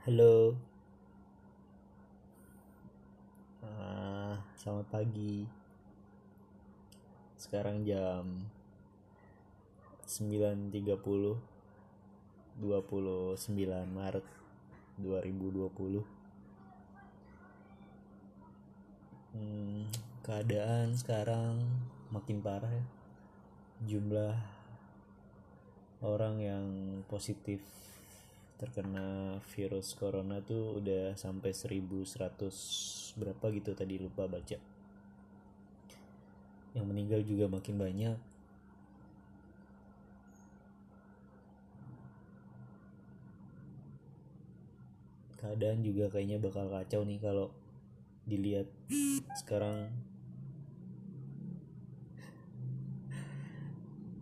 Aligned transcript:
Halo. 0.00 0.56
Ah, 3.60 4.40
selamat 4.56 4.88
pagi. 4.88 5.44
Sekarang 7.36 7.84
jam 7.84 8.48
9.30 10.08 10.72
29 10.72 11.36
Maret 13.92 14.24
2020. 15.04 15.68
Hmm, 19.36 19.84
keadaan 20.24 20.96
sekarang 20.96 21.60
makin 22.08 22.40
parah 22.40 22.72
ya. 22.72 22.84
Jumlah 23.84 24.40
orang 26.00 26.40
yang 26.40 26.64
positif 27.04 27.60
terkena 28.60 29.40
virus 29.56 29.96
corona 29.96 30.44
tuh 30.44 30.84
udah 30.84 31.16
sampai 31.16 31.56
1100 31.56 33.16
berapa 33.16 33.44
gitu 33.56 33.72
tadi 33.72 33.96
lupa 33.96 34.28
baca. 34.28 34.60
Yang 36.76 36.84
meninggal 36.84 37.24
juga 37.24 37.48
makin 37.48 37.80
banyak. 37.80 38.20
Keadaan 45.40 45.80
juga 45.80 46.12
kayaknya 46.12 46.36
bakal 46.36 46.68
kacau 46.68 47.00
nih 47.08 47.16
kalau 47.16 47.48
dilihat 48.28 48.68
sekarang. 49.40 49.88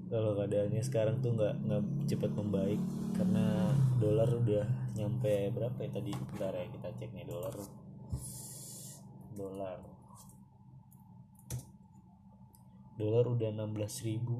Kalau 0.08 0.32
keadaannya 0.38 0.80
sekarang 0.80 1.20
tuh 1.20 1.36
nggak 1.36 1.52
nggak 1.68 1.82
cepat 2.08 2.32
membaik 2.32 2.80
karena 3.18 3.74
dolar 3.98 4.30
udah 4.30 4.62
nyampe 4.94 5.50
berapa 5.50 5.74
ya 5.82 5.90
tadi? 5.90 6.14
Bentar 6.14 6.54
ya 6.54 6.70
kita 6.70 6.88
cek 6.94 7.10
nih 7.10 7.26
dolar. 7.26 7.54
Dolar. 9.34 9.78
Dolar 12.94 13.24
udah 13.26 13.50
16.000 13.50 14.06
ribu. 14.06 14.38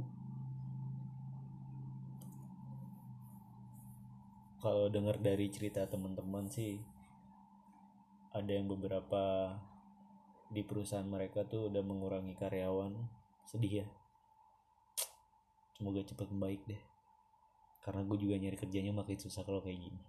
Kalau 4.62 4.87
dengar 4.91 5.19
dari 5.19 5.51
cerita 5.51 5.87
teman-teman 5.87 6.47
sih 6.47 6.79
ada 8.31 8.51
yang 8.55 8.70
beberapa 8.70 9.55
di 10.55 10.63
perusahaan 10.63 11.07
mereka 11.07 11.42
tuh 11.47 11.67
udah 11.67 11.83
mengurangi 11.83 12.39
karyawan. 12.39 12.95
Sedih 13.42 13.83
ya. 13.83 13.87
Semoga 15.75 16.03
cepat 16.03 16.31
membaik 16.31 16.63
deh 16.67 16.88
karena 17.83 18.03
gue 18.05 18.17
juga 18.19 18.34
nyari 18.37 18.57
kerjanya 18.59 18.93
makin 18.93 19.19
susah 19.19 19.43
kalau 19.47 19.62
kayak 19.62 19.79
gini. 19.79 20.01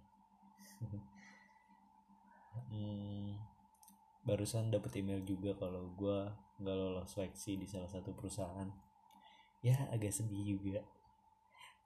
Hmm, 2.70 3.38
barusan 4.26 4.74
dapet 4.74 4.98
email 4.98 5.22
juga 5.22 5.54
kalau 5.54 5.90
gue 5.94 6.18
nggak 6.60 6.76
lolos 6.76 7.08
seleksi 7.14 7.56
di 7.56 7.66
salah 7.66 7.88
satu 7.88 8.12
perusahaan. 8.12 8.68
Ya 9.62 9.76
agak 9.94 10.12
sedih 10.12 10.58
juga. 10.58 10.82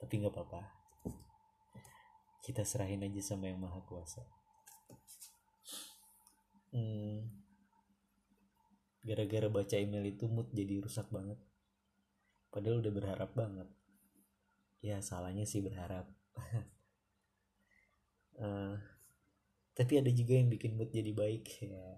Tapi 0.00 0.24
nggak 0.24 0.32
apa-apa. 0.34 0.62
Kita 2.44 2.64
serahin 2.64 3.04
aja 3.04 3.20
sama 3.34 3.48
yang 3.48 3.60
maha 3.60 3.80
kuasa. 3.84 4.24
Hmm, 6.74 7.22
gara-gara 9.04 9.46
baca 9.46 9.76
email 9.78 10.04
itu 10.10 10.26
mood 10.26 10.50
jadi 10.50 10.82
rusak 10.82 11.06
banget. 11.12 11.38
Padahal 12.50 12.82
udah 12.82 12.92
berharap 12.92 13.30
banget 13.34 13.68
ya 14.84 15.00
salahnya 15.00 15.48
sih 15.48 15.64
berharap. 15.64 16.04
Uh, 18.36 18.76
tapi 19.78 19.96
ada 19.96 20.12
juga 20.12 20.36
yang 20.36 20.52
bikin 20.52 20.76
mood 20.76 20.92
jadi 20.92 21.16
baik 21.16 21.64
ya. 21.64 21.88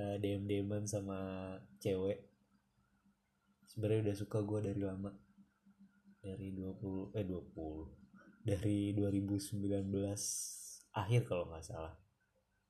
Uh, 0.00 0.16
dm 0.16 0.48
dman 0.48 0.88
sama 0.88 1.20
cewek. 1.76 2.24
Sebenarnya 3.68 4.08
udah 4.08 4.16
suka 4.16 4.40
gue 4.40 4.72
dari 4.72 4.80
lama. 4.80 5.12
Dari 6.24 6.56
20 6.56 7.16
eh 7.20 7.24
20 7.28 8.00
dari 8.40 8.96
2019 8.96 9.60
akhir 10.96 11.20
kalau 11.28 11.52
nggak 11.52 11.64
salah. 11.68 11.92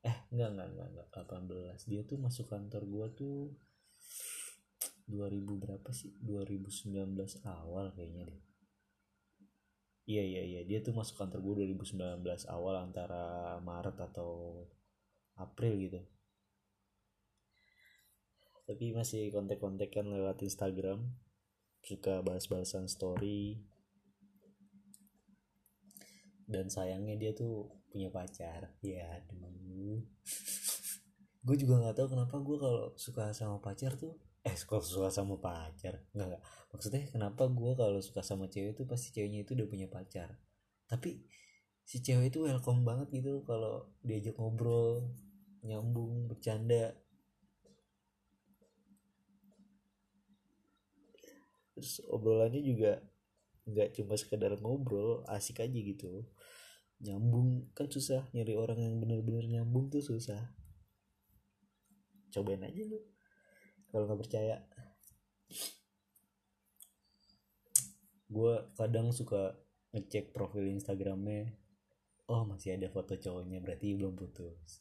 Eh 0.03 0.27
enggak 0.35 0.59
enggak 0.59 0.87
enggak 0.91 1.07
18 1.15 1.87
dia 1.87 2.03
tuh 2.03 2.19
masuk 2.19 2.51
kantor 2.51 2.83
gue 2.83 3.07
tuh 3.15 3.37
2000 5.11 5.59
berapa 5.59 5.89
sih? 5.91 6.15
2019 6.23 6.95
awal 7.43 7.91
kayaknya 7.91 8.31
deh. 8.31 8.41
Iya 10.07 10.23
iya 10.23 10.41
iya. 10.47 10.61
Dia 10.65 10.79
tuh 10.81 10.95
masuk 10.95 11.19
kantor 11.19 11.39
gue 11.43 11.53
2019 11.75 12.23
awal 12.49 12.75
antara 12.79 13.55
Maret 13.61 13.99
atau 13.99 14.63
April 15.37 15.73
gitu. 15.77 15.99
Tapi 18.65 18.95
masih 18.95 19.29
kontek-kontekan 19.29 20.07
lewat 20.07 20.41
Instagram. 20.41 21.11
Suka 21.83 22.23
balas-balasan 22.23 22.87
story. 22.87 23.59
Dan 26.47 26.67
sayangnya 26.67 27.15
dia 27.19 27.31
tuh 27.35 27.83
punya 27.91 28.07
pacar. 28.07 28.73
Ya 28.79 29.05
aduh. 29.19 30.01
Gue 31.45 31.57
juga 31.57 31.81
nggak 31.81 31.97
tahu 31.97 32.07
kenapa 32.13 32.37
gue 32.37 32.53
kalau 32.53 32.93
suka 33.01 33.33
sama 33.33 33.57
pacar 33.57 33.97
tuh 33.97 34.13
eh 34.41 34.55
suka 34.57 34.81
suka 34.81 35.09
sama 35.13 35.37
pacar. 35.37 36.01
Nggak 36.13 36.27
nggak. 36.33 36.43
Maksudnya 36.73 37.01
kenapa 37.13 37.45
gue 37.45 37.71
kalau 37.77 37.99
suka 38.01 38.25
sama 38.25 38.49
cewek 38.49 38.73
itu 38.73 38.83
pasti 38.89 39.13
ceweknya 39.13 39.45
itu 39.45 39.53
udah 39.53 39.67
punya 39.69 39.87
pacar? 39.89 40.33
Tapi 40.89 41.21
si 41.85 42.01
cewek 42.01 42.33
itu 42.33 42.49
welcome 42.49 42.81
banget 42.81 43.07
gitu 43.21 43.45
kalau 43.45 43.93
diajak 44.01 44.33
ngobrol 44.41 45.13
nyambung 45.61 46.25
bercanda. 46.25 46.97
Terus 51.77 52.01
obrolannya 52.09 52.61
juga 52.65 52.97
nggak 53.69 53.93
cuma 53.93 54.17
sekedar 54.17 54.57
ngobrol 54.57 55.21
asik 55.29 55.61
aja 55.61 55.77
gitu. 55.77 56.25
Nyambung 57.01 57.69
kan 57.77 57.85
susah 57.93 58.25
nyari 58.33 58.57
orang 58.57 58.81
yang 58.81 58.97
bener-bener 58.97 59.45
nyambung 59.45 59.93
tuh 59.93 60.01
susah. 60.01 60.49
Cobain 62.33 62.65
aja 62.65 62.81
lu 62.89 63.10
kalau 63.91 64.07
nggak 64.07 64.21
percaya. 64.23 64.63
Gue 68.31 68.55
kadang 68.79 69.11
suka 69.11 69.59
ngecek 69.91 70.31
profil 70.31 70.71
instagramnya. 70.71 71.51
Oh 72.31 72.47
masih 72.47 72.79
ada 72.79 72.87
foto 72.87 73.19
cowoknya 73.19 73.59
berarti 73.59 73.91
belum 73.91 74.15
putus. 74.15 74.79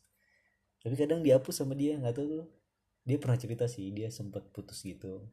Tapi 0.80 0.94
kadang 0.94 1.26
dihapus 1.26 1.66
sama 1.66 1.74
dia 1.74 1.98
nggak 1.98 2.14
tahu 2.14 2.26
tuh. 2.30 2.46
Dia 3.02 3.18
pernah 3.18 3.34
cerita 3.34 3.66
sih 3.66 3.90
dia 3.90 4.06
sempet 4.14 4.54
putus 4.54 4.86
gitu. 4.86 5.26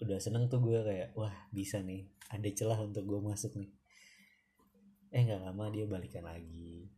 Udah 0.00 0.16
seneng 0.16 0.48
tuh 0.48 0.64
gue 0.64 0.80
kayak 0.80 1.12
wah 1.12 1.36
bisa 1.52 1.84
nih 1.84 2.08
ada 2.32 2.48
celah 2.48 2.80
untuk 2.80 3.04
gue 3.04 3.20
masuk 3.20 3.52
nih. 3.60 3.70
Eh 5.12 5.20
nggak 5.28 5.44
lama 5.44 5.68
dia 5.68 5.84
balikan 5.84 6.24
lagi. 6.24 6.88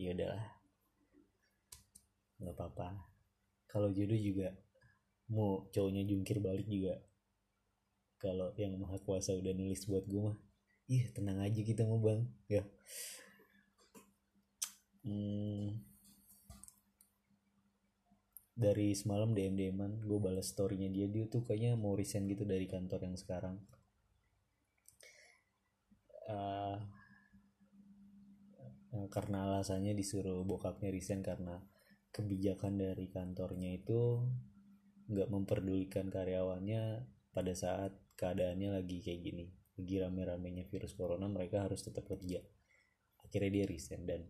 Ya 0.00 0.16
udahlah. 0.16 0.48
Nggak 2.40 2.56
apa-apa 2.56 3.12
kalau 3.72 3.88
jodoh 3.88 4.20
juga 4.20 4.52
mau 5.32 5.64
cowoknya 5.72 6.04
jungkir 6.04 6.44
balik 6.44 6.68
juga. 6.68 7.00
Kalau 8.20 8.52
yang 8.60 8.76
maha 8.76 9.00
kuasa 9.00 9.32
udah 9.32 9.56
nulis 9.56 9.88
buat 9.88 10.04
gue 10.04 10.20
mah 10.20 10.36
ih 10.92 11.08
tenang 11.16 11.40
aja 11.40 11.60
kita 11.64 11.88
mau 11.88 11.96
bang. 11.98 12.20
Ya. 12.52 12.62
Hmm, 15.02 15.82
dari 18.52 18.94
semalam 18.94 19.32
DM 19.32 19.56
DMan 19.58 20.04
gue 20.04 20.18
balas 20.20 20.52
storynya 20.52 20.86
dia 20.92 21.08
dia 21.10 21.26
tuh 21.26 21.42
kayaknya 21.42 21.74
mau 21.74 21.96
resign 21.96 22.28
gitu 22.28 22.44
dari 22.44 22.68
kantor 22.68 23.08
yang 23.08 23.16
sekarang. 23.16 23.56
Uh, 26.28 26.78
karena 29.10 29.48
alasannya 29.48 29.96
disuruh 29.96 30.44
bokapnya 30.44 30.92
resign 30.92 31.24
karena 31.24 31.58
kebijakan 32.12 32.76
dari 32.76 33.08
kantornya 33.08 33.72
itu 33.72 34.20
nggak 35.08 35.28
memperdulikan 35.32 36.12
karyawannya 36.12 37.08
pada 37.32 37.52
saat 37.56 37.96
keadaannya 38.20 38.76
lagi 38.76 39.00
kayak 39.00 39.20
gini. 39.24 39.46
Lagi 39.80 39.94
rame-ramenya 39.98 40.68
virus 40.68 40.92
corona 40.92 41.26
mereka 41.26 41.64
harus 41.64 41.80
tetap 41.80 42.04
kerja. 42.04 42.44
Akhirnya 43.24 43.50
dia 43.50 43.64
resign 43.64 44.04
dan 44.04 44.28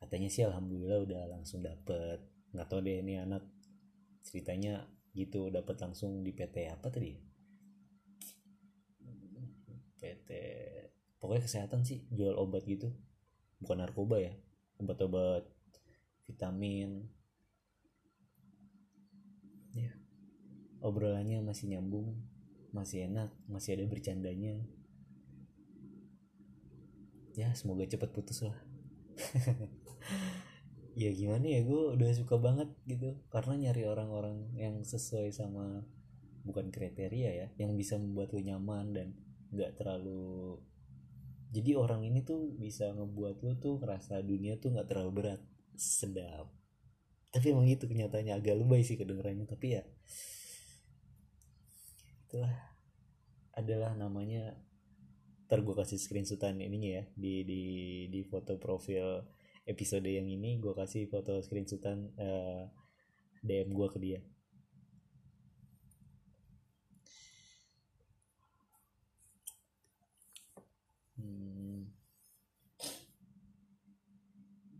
katanya 0.00 0.32
sih 0.32 0.42
alhamdulillah 0.48 1.04
udah 1.04 1.22
langsung 1.28 1.60
dapet. 1.60 2.24
Nggak 2.56 2.66
tahu 2.72 2.80
deh 2.80 2.98
ini 3.04 3.20
anak 3.20 3.44
ceritanya 4.24 4.88
gitu 5.12 5.52
dapat 5.52 5.76
langsung 5.84 6.24
di 6.24 6.32
PT 6.32 6.64
apa 6.72 6.88
tadi? 6.88 7.12
PT 10.00 10.30
pokoknya 11.20 11.44
kesehatan 11.44 11.84
sih 11.84 12.08
jual 12.08 12.32
obat 12.40 12.64
gitu. 12.64 12.88
Bukan 13.60 13.84
narkoba 13.84 14.16
ya 14.16 14.32
obat-obat 14.78 15.42
vitamin 16.30 17.02
ya 19.74 19.90
obrolannya 20.80 21.42
masih 21.42 21.74
nyambung 21.74 22.18
masih 22.72 23.08
enak 23.08 23.32
masih 23.48 23.80
ada 23.80 23.84
bercandanya. 23.88 24.60
Ya 27.38 27.54
semoga 27.54 27.86
cepet 27.86 28.10
putus 28.12 28.44
lah. 28.44 28.56
Ya 30.98 31.14
gimana 31.14 31.46
ya 31.46 31.62
gue 31.62 31.94
udah 31.94 32.10
suka 32.10 32.42
banget 32.42 32.74
gitu. 32.90 33.14
Karena 33.30 33.54
nyari 33.54 33.86
orang-orang 33.86 34.50
yang 34.58 34.82
sesuai 34.82 35.30
sama 35.30 35.86
bukan 36.42 36.74
kriteria 36.74 37.30
ya 37.38 37.46
yang 37.54 37.78
bisa 37.78 37.94
membuat 38.02 38.34
lo 38.34 38.42
nyaman 38.42 38.90
dan 38.90 39.14
nggak 39.54 39.78
terlalu 39.78 40.58
jadi 41.54 41.78
orang 41.78 42.02
ini 42.02 42.26
tuh 42.26 42.50
bisa 42.58 42.90
ngebuat 42.90 43.46
lo 43.46 43.54
tuh 43.62 43.78
ngerasa 43.78 44.26
dunia 44.26 44.58
tuh 44.58 44.74
nggak 44.74 44.90
terlalu 44.90 45.10
berat. 45.22 45.40
Sedap. 45.78 46.50
Tapi 47.30 47.46
emang 47.54 47.70
itu 47.70 47.86
kenyataannya 47.86 48.34
agak 48.34 48.58
lebay 48.58 48.82
sih 48.82 48.98
kedengerannya 48.98 49.46
tapi 49.46 49.78
ya 49.78 49.86
itulah 52.28 52.52
adalah 53.56 53.96
namanya 53.96 54.52
ntar 55.48 55.64
gue 55.64 55.72
kasih 55.72 55.96
screenshotan 55.96 56.60
ininya 56.60 57.00
ya 57.00 57.04
di 57.16 57.40
di 57.48 57.62
di 58.12 58.20
foto 58.20 58.60
profil 58.60 59.24
episode 59.64 60.04
yang 60.04 60.28
ini 60.28 60.60
gue 60.60 60.76
kasih 60.76 61.08
foto 61.08 61.40
screenshotan 61.40 62.12
uh, 62.20 62.68
DM 63.40 63.72
gue 63.72 63.88
ke 63.88 63.98
dia. 64.00 64.20
Hmm. 71.18 71.90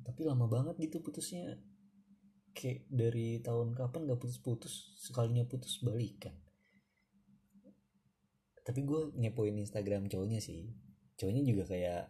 tapi 0.06 0.22
lama 0.22 0.46
banget 0.46 0.76
gitu 0.84 1.00
putusnya. 1.00 1.58
Kayak 2.54 2.90
dari 2.90 3.38
tahun 3.38 3.70
kapan 3.78 4.10
gak 4.10 4.18
putus-putus? 4.18 4.98
Sekalinya 4.98 5.46
putus 5.46 5.78
balikan 5.78 6.34
tapi 8.68 8.84
gue 8.84 9.16
ngepoin 9.16 9.56
Instagram 9.56 10.12
cowoknya 10.12 10.44
sih. 10.44 10.68
Cowoknya 11.16 11.40
juga 11.48 11.64
kayak 11.72 12.04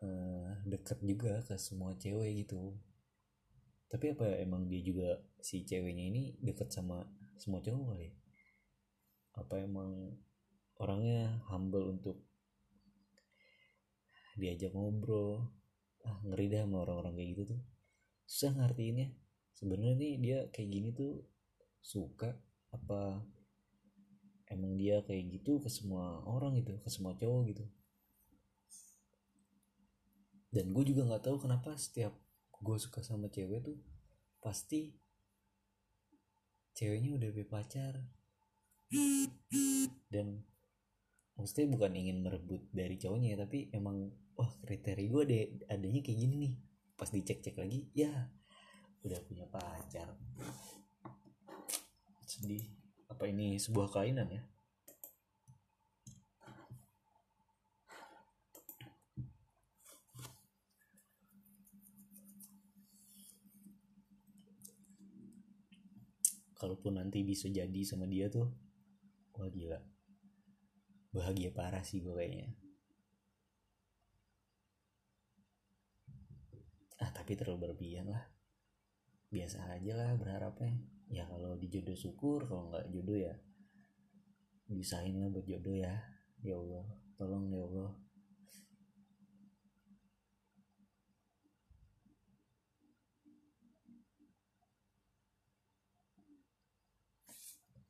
uh, 0.00 0.48
deket 0.64 1.04
juga 1.04 1.44
ke 1.44 1.60
semua 1.60 1.92
cewek 2.00 2.48
gitu. 2.48 2.72
Tapi 3.92 4.16
apa 4.16 4.40
emang 4.40 4.64
dia 4.64 4.80
juga 4.80 5.20
si 5.44 5.68
ceweknya 5.68 6.08
ini 6.08 6.40
deket 6.40 6.72
sama 6.72 7.04
semua 7.36 7.60
cowok 7.60 7.84
kali 7.92 8.08
ya? 8.08 8.14
apa 9.36 9.60
emang 9.60 10.16
orangnya 10.80 11.44
humble 11.52 11.92
untuk 11.92 12.24
diajak 14.40 14.72
ngobrol? 14.72 15.52
Ah 16.00 16.16
ngeri 16.24 16.48
dah 16.48 16.64
sama 16.64 16.88
orang-orang 16.88 17.20
kayak 17.20 17.28
gitu 17.36 17.42
tuh. 17.52 17.60
Susah 18.24 18.56
ngertiinnya 18.56 19.12
sebenarnya 19.52 20.00
nih 20.00 20.12
dia 20.16 20.38
kayak 20.48 20.68
gini 20.72 20.88
tuh 20.96 21.28
suka 21.84 22.32
apa 22.72 23.20
emang 24.46 24.78
dia 24.78 25.02
kayak 25.02 25.40
gitu 25.40 25.58
ke 25.58 25.66
semua 25.66 26.22
orang 26.26 26.54
gitu 26.58 26.78
ke 26.78 26.88
semua 26.90 27.18
cowok 27.18 27.42
gitu. 27.50 27.64
Dan 30.50 30.72
gue 30.72 30.84
juga 30.88 31.04
nggak 31.04 31.24
tahu 31.26 31.36
kenapa 31.42 31.74
setiap 31.74 32.14
gue 32.56 32.76
suka 32.78 33.04
sama 33.04 33.28
cewek 33.28 33.60
tuh 33.66 33.78
pasti 34.40 34.94
ceweknya 36.78 37.18
udah 37.18 37.30
pacar. 37.50 37.94
Dan 40.06 40.46
maksudnya 41.34 41.66
bukan 41.68 41.92
ingin 41.98 42.22
merebut 42.22 42.70
dari 42.70 42.96
cowoknya 42.96 43.36
ya 43.36 43.38
tapi 43.44 43.68
emang 43.74 44.14
wah 44.38 44.48
kriteria 44.62 45.10
gue 45.10 45.22
ada 45.26 45.38
adanya 45.74 46.00
kayak 46.00 46.18
gini 46.22 46.34
nih. 46.38 46.54
Pas 46.96 47.10
dicek 47.10 47.42
cek 47.42 47.58
lagi 47.58 47.90
ya 47.92 48.30
udah 49.02 49.20
punya 49.26 49.44
pacar. 49.50 50.14
Sedih 52.24 52.85
apa 53.16 53.32
ini 53.32 53.56
sebuah 53.56 53.88
kelainan 53.88 54.28
ya? 54.28 54.44
Kalaupun 66.60 67.00
nanti 67.00 67.24
bisa 67.24 67.48
jadi 67.48 67.80
sama 67.88 68.04
dia 68.04 68.28
tuh 68.28 68.52
wah 69.32 69.48
gila. 69.48 69.80
Bahagia 71.16 71.48
parah 71.56 71.80
sih 71.80 72.04
gue 72.04 72.12
kayaknya. 72.12 72.52
Ah 77.00 77.08
tapi 77.16 77.32
terlalu 77.32 77.64
berlebihan 77.64 78.12
lah. 78.12 78.28
Biasa 79.32 79.72
aja 79.72 79.96
lah 79.96 80.12
berharapnya 80.20 80.95
ya 81.10 81.24
kalau 81.30 81.52
di 81.60 81.66
jodoh 81.72 81.96
syukur 82.02 82.38
kalau 82.48 82.62
nggak 82.70 82.86
jodoh 82.94 83.18
ya 83.26 83.34
bisain 84.78 85.14
lah 85.20 85.28
buat 85.34 85.46
jodoh 85.50 85.74
ya. 85.84 85.94
Ya 86.46 86.54
Allah 86.62 86.86
tolong 87.18 87.44
ya 87.54 87.60
Allah. 87.66 87.90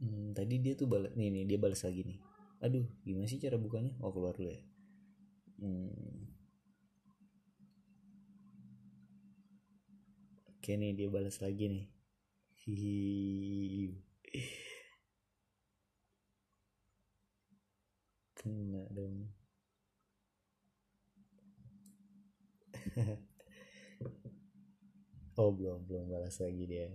Hmm, 0.01 0.29
tadi 0.37 0.55
dia 0.65 0.73
tuh 0.81 0.89
balas 0.93 1.13
nih 1.19 1.29
nih 1.35 1.45
dia 1.51 1.59
balas 1.65 1.81
lagi 1.87 2.03
nih. 2.11 2.19
Aduh 2.65 2.87
gimana 3.07 3.27
sih 3.31 3.41
cara 3.45 3.57
bukanya? 3.65 3.93
Oh 4.05 4.11
keluar 4.15 4.35
dulu 4.39 4.49
ya. 4.57 4.61
Hmm. 5.61 6.37
oke 10.53 10.73
nih 10.81 10.93
dia 10.99 11.09
balas 11.15 11.37
lagi 11.45 11.65
nih 11.73 11.85
kena 18.39 18.83
dong. 18.97 19.19
Oh 25.41 25.51
belum 25.57 25.85
belum 25.89 26.05
balas 26.13 26.37
lagi 26.45 26.65
dia 26.69 26.89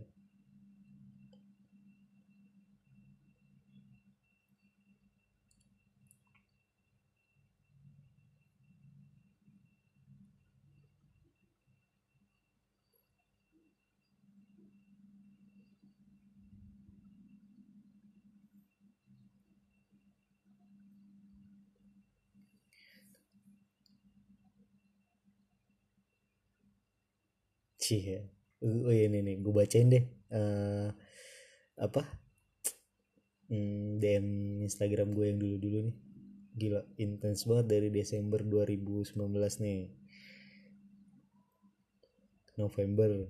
Cie. 27.92 28.24
Oh 28.64 28.88
iya 28.88 29.12
nih 29.12 29.44
gue 29.44 29.52
bacain 29.52 29.92
deh. 29.92 30.08
Uh, 30.32 30.96
apa? 31.76 32.08
Hmm, 33.52 34.00
DM 34.00 34.64
Instagram 34.64 35.12
gue 35.12 35.28
yang 35.28 35.40
dulu-dulu 35.44 35.92
nih. 35.92 35.98
Gila, 36.56 36.88
intens 36.96 37.44
banget 37.44 37.68
dari 37.68 37.92
Desember 37.92 38.48
2019 38.48 39.12
nih. 39.60 39.92
November. 42.56 43.28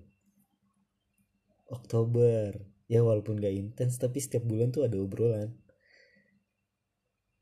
Oktober. 1.74 2.62
Ya 2.86 3.01
walaupun 3.01 3.41
gak 3.41 3.58
intens 3.58 3.98
tapi 3.98 4.22
setiap 4.22 4.46
bulan 4.46 4.70
tuh 4.70 4.86
ada 4.86 5.01
obrolan. 5.01 5.58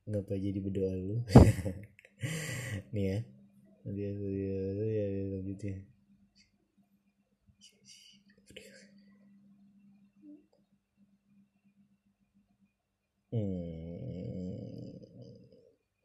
Ngapa 0.07 0.39
jadi 0.39 0.59
berdoa 0.63 0.95
lu? 0.95 1.19
nih 2.95 3.03
ya. 3.11 3.19
Dia 3.91 4.09
dia 4.15 4.55
dia 4.79 5.23
lanjutnya. 5.35 5.98
Hmm, 13.31 14.99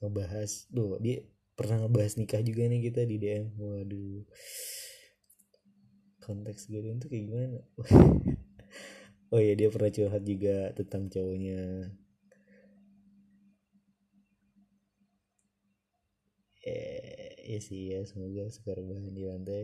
ngebahas 0.01 0.51
tuh 0.75 0.91
dia 1.05 1.19
pernah 1.59 1.77
ngebahas 1.87 2.15
nikah 2.21 2.43
juga 2.49 2.63
nih 2.71 2.81
kita 2.91 3.03
di 3.11 3.17
DM 3.23 3.47
waduh. 3.63 4.23
Konteks 6.25 6.63
gue 6.73 6.81
itu 6.83 7.07
kayak 7.11 7.25
gimana? 7.31 7.59
Oh 9.33 9.41
iya 9.43 9.53
dia 9.59 9.69
pernah 9.75 9.91
curhat 9.97 10.23
juga 10.31 10.71
tentang 10.79 11.03
cowoknya. 11.13 11.61
Eh 16.73 17.35
ya 17.51 17.59
sih 17.67 17.81
ya 17.93 17.99
semoga 18.11 18.43
sekarang 18.57 18.85
bahan 18.91 19.15
di 19.19 19.23
lantai. 19.31 19.63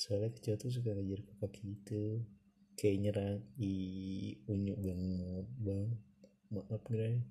soalnya 0.06 0.30
kecil 0.30 0.54
tuh 0.54 0.70
suka 0.70 0.94
ngejar 0.94 1.18
ke 1.26 1.32
kaki 1.42 1.60
gitu 1.74 2.22
kayak 2.78 2.96
nyerang. 3.02 3.42
I 3.58 3.74
unyu 4.46 4.78
banget. 4.78 5.46
Bang 5.58 5.98
maaf 6.46 6.82
guys 6.86 7.26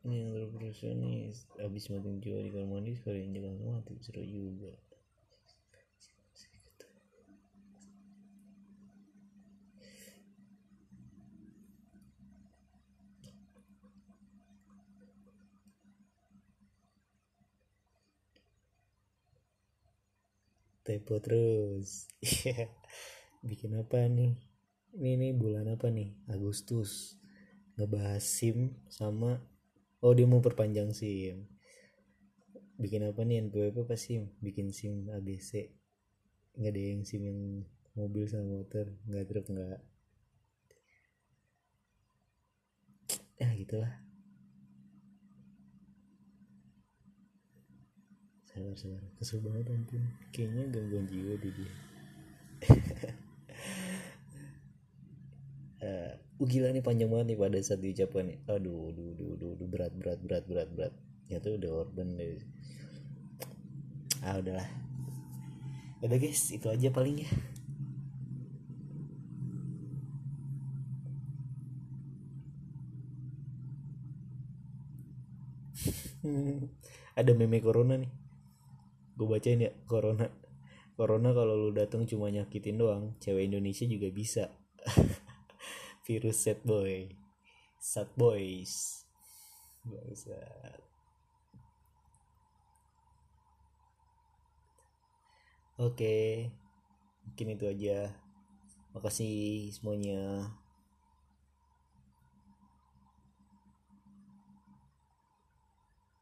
ini 0.00 0.24
yang 0.24 0.32
terprofesionis 0.32 1.44
abis 1.60 1.92
mati 1.92 2.08
jiwa 2.24 2.40
di 2.40 2.48
kamar 2.48 2.80
mandi 2.80 2.96
sekalian 2.96 3.36
jangan 3.36 3.84
mati. 3.84 4.00
Seru 4.00 4.24
juga 4.24 4.72
typo 20.90 21.22
terus. 21.22 22.10
Iya. 22.20 22.66
bikin 23.40 23.72
apa 23.78 24.04
nih? 24.04 24.36
Ini 24.92 25.10
nih 25.16 25.32
bulan 25.38 25.70
apa 25.70 25.88
nih? 25.88 26.12
Agustus. 26.28 27.16
Ngebahas 27.78 28.20
SIM 28.20 28.74
sama 28.90 29.38
oh 30.02 30.12
dia 30.12 30.26
mau 30.26 30.42
perpanjang 30.42 30.90
SIM. 30.90 31.46
Bikin 32.76 33.06
apa 33.06 33.22
nih? 33.22 33.46
NPWP 33.46 33.86
apa 33.86 33.94
SIM? 33.94 34.34
Bikin 34.42 34.74
SIM 34.74 35.06
ABC 35.08 35.70
nggak 36.58 36.74
ada 36.74 36.82
yang 36.82 37.02
SIM 37.06 37.22
yang 37.24 37.40
mobil 37.94 38.26
sama 38.26 38.60
motor. 38.60 38.90
Nggak 39.06 39.24
truk 39.30 39.46
nggak. 39.48 39.78
Ya 43.40 43.48
gitulah 43.56 44.09
sabar 48.50 48.74
sabar. 48.74 49.02
Kesel 49.18 49.38
banget 49.46 49.66
ampun 49.70 50.02
kayaknya 50.34 50.62
gangguan 50.74 51.06
jiwa 51.06 51.34
di 51.38 51.50
dia. 51.54 51.72
Uh, 55.80 56.12
uh, 56.42 56.46
gila 56.50 56.68
nih 56.74 56.82
panjang 56.82 57.08
banget 57.08 57.26
nih 57.34 57.38
pada 57.38 57.58
saat 57.62 57.80
diucapkan 57.80 58.26
nih. 58.26 58.38
Aduh 58.50 58.90
aduh 58.90 59.06
aduh 59.14 59.28
aduh, 59.38 59.50
aduh 59.54 59.68
berat 59.70 59.92
berat 59.94 60.18
berat 60.20 60.44
berat 60.50 60.68
berat. 60.74 60.92
Ya 61.30 61.38
tuh 61.38 61.56
udah 61.56 61.86
orban 61.86 62.18
deh. 62.18 62.42
Ah 64.20 64.36
udahlah. 64.42 64.68
Udah 66.02 66.18
guys 66.18 66.50
itu 66.50 66.66
aja 66.66 66.90
paling 66.90 67.22
ya. 67.22 67.30
Ada 77.20 77.32
meme 77.32 77.62
corona 77.64 77.96
nih 77.96 78.19
gue 79.20 79.28
bacain 79.28 79.60
ya 79.60 79.72
corona 79.84 80.32
corona 80.96 81.36
kalau 81.36 81.68
lu 81.68 81.70
datang 81.76 82.08
cuma 82.08 82.32
nyakitin 82.32 82.80
doang 82.80 83.12
cewek 83.20 83.52
Indonesia 83.52 83.84
juga 83.84 84.08
bisa 84.08 84.48
virus 86.08 86.40
sad 86.40 86.64
boy 86.64 87.12
sad 87.76 88.08
boys 88.16 89.00
Bangsat. 89.84 90.80
Oke, 95.80 96.16
mungkin 97.24 97.56
itu 97.56 97.64
aja. 97.72 98.12
Makasih 98.92 99.72
semuanya. 99.72 100.52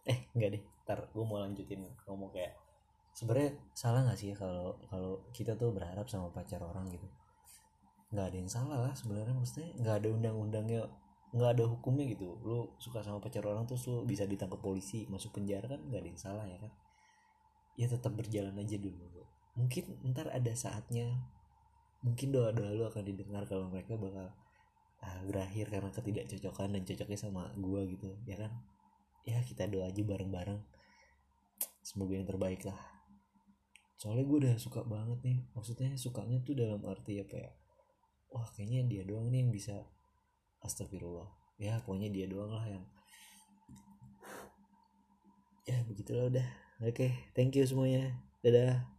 Eh, 0.07 0.19
enggak 0.35 0.51
deh. 0.55 0.63
Ntar 0.87 0.99
gue 1.13 1.25
mau 1.27 1.43
lanjutin 1.43 1.83
ngomong 2.07 2.31
kayak 2.31 2.55
sebenarnya 3.19 3.51
salah 3.75 4.07
nggak 4.07 4.15
sih 4.15 4.31
kalau 4.39 4.79
kalau 4.87 5.27
kita 5.35 5.59
tuh 5.59 5.75
berharap 5.75 6.07
sama 6.07 6.31
pacar 6.31 6.63
orang 6.63 6.87
gitu? 6.95 7.11
Nggak 8.15 8.27
ada 8.31 8.37
yang 8.39 8.51
salah 8.51 8.79
lah 8.79 8.95
sebenarnya 8.95 9.35
maksudnya 9.35 9.75
nggak 9.75 9.95
ada 9.99 10.09
undang-undangnya 10.15 10.87
nggak 11.35 11.51
ada 11.59 11.65
hukumnya 11.67 12.07
gitu. 12.07 12.39
Lu 12.47 12.79
suka 12.79 13.03
sama 13.03 13.19
pacar 13.19 13.43
orang 13.43 13.67
terus 13.67 13.83
lu 13.91 14.07
bisa 14.07 14.23
ditangkap 14.23 14.63
polisi 14.63 15.11
masuk 15.11 15.35
penjara 15.35 15.67
kan 15.67 15.83
nggak 15.83 15.99
ada 15.99 16.09
yang 16.15 16.21
salah 16.21 16.47
ya 16.47 16.63
kan? 16.63 16.71
Ya 17.75 17.91
tetap 17.91 18.15
berjalan 18.15 18.55
aja 18.55 18.79
dulu. 18.79 19.03
Mungkin 19.59 19.99
ntar 20.15 20.31
ada 20.31 20.55
saatnya 20.55 21.11
mungkin 22.07 22.31
doa 22.31 22.55
doa 22.55 22.71
lu 22.71 22.87
akan 22.87 23.03
didengar 23.03 23.43
kalau 23.51 23.67
mereka 23.67 23.99
bakal 23.99 24.31
ah, 25.03 25.21
berakhir 25.27 25.67
karena 25.67 25.91
ketidakcocokan 25.91 26.71
dan 26.71 26.87
cocoknya 26.87 27.19
sama 27.19 27.51
gua 27.59 27.83
gitu 27.83 28.15
ya 28.31 28.39
kan? 28.39 28.55
Ya 29.27 29.43
kita 29.43 29.67
doa 29.67 29.91
aja 29.91 30.07
bareng 30.07 30.31
bareng 30.31 30.63
semoga 31.83 32.15
yang 32.15 32.29
terbaik 32.29 32.63
lah 32.63 32.98
soalnya 33.99 34.25
gue 34.25 34.39
udah 34.47 34.55
suka 34.63 34.87
banget 34.87 35.19
nih 35.27 35.39
maksudnya 35.59 35.91
sukanya 35.99 36.39
tuh 36.47 36.55
dalam 36.55 36.81
arti 36.87 37.19
apa 37.19 37.35
ya? 37.35 37.51
Wah 38.31 38.47
kayaknya 38.55 38.87
dia 38.87 39.03
doang 39.03 39.29
nih 39.35 39.43
yang 39.43 39.51
bisa 39.51 39.77
astagfirullah. 40.63 41.27
Ya 41.59 41.83
pokoknya 41.83 42.09
dia 42.15 42.31
doang 42.31 42.55
lah 42.55 42.63
yang 42.65 42.85
ya 45.67 45.83
begitulah 45.85 46.31
udah. 46.31 46.47
Oke 46.87 47.11
thank 47.35 47.59
you 47.59 47.67
semuanya. 47.67 48.15
Dadah 48.41 48.98